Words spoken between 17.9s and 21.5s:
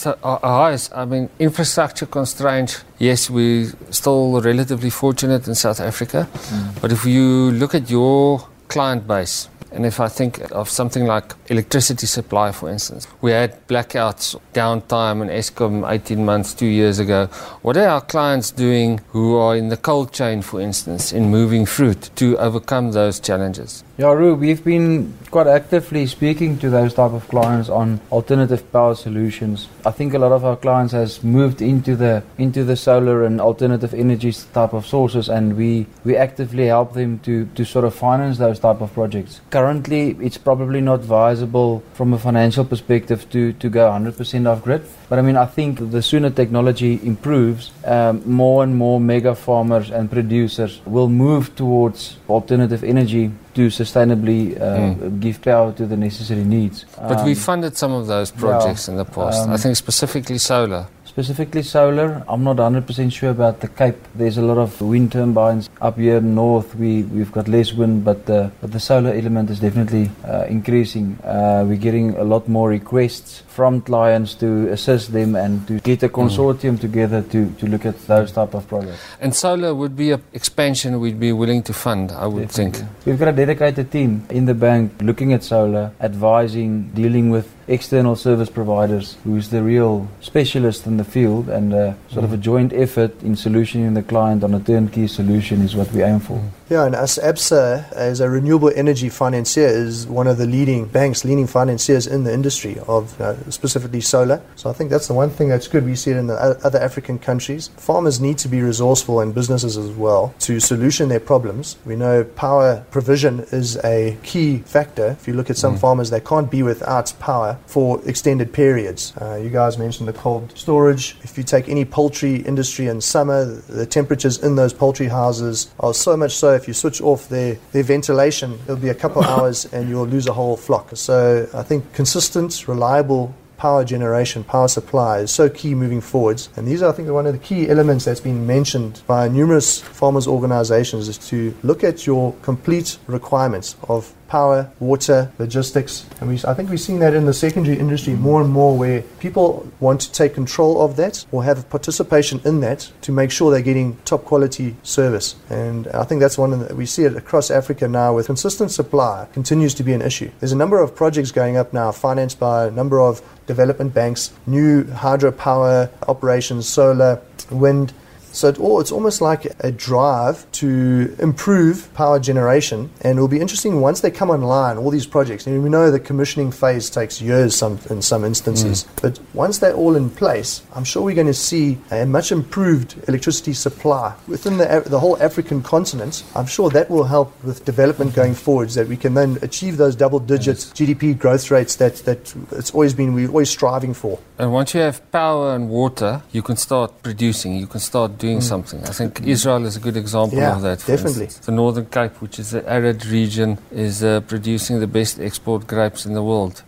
clients doing who are in the cold chain, for instance, in